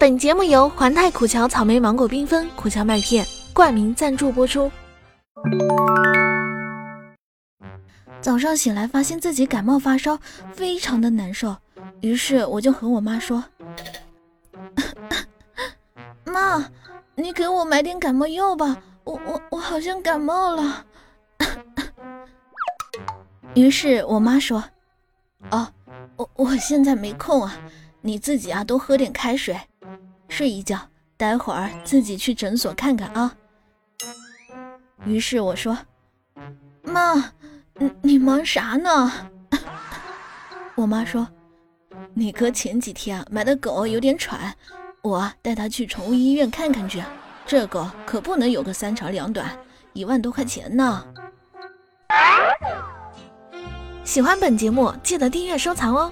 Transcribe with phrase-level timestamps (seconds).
[0.00, 4.72] 本节目由环太苦荞草莓芒果缤纷苦荞麦片冠名赞助播出。
[8.22, 10.18] 早上醒来，发现自己感冒发烧，
[10.54, 11.54] 非常的难受，
[12.00, 13.44] 于是我就和我妈说
[16.24, 16.66] ：“妈，
[17.14, 20.86] 你给我买点感冒药吧，我我我好像感冒了。”
[23.52, 24.64] 于是我妈说
[25.52, 25.68] ：“哦，
[26.16, 27.54] 我我现在没空啊，
[28.00, 29.60] 你自己啊多喝点开水。”
[30.30, 30.80] 睡一觉，
[31.18, 33.36] 待会儿自己去诊所看看啊。
[35.04, 35.76] 于是我说
[36.82, 37.32] ：“妈，
[37.74, 39.12] 你你忙啥呢？”
[40.76, 41.28] 我妈说
[42.14, 44.54] ：“你哥前几天买的狗有点喘，
[45.02, 47.02] 我带他去宠物医院看看去。
[47.44, 49.58] 这狗可不能有个三长两短，
[49.92, 51.04] 一万多块钱呢。”
[54.04, 56.10] 喜欢本节目，记得订阅收藏哦。